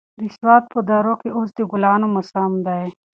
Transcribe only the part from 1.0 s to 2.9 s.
کې اوس د ګلانو موسم دی.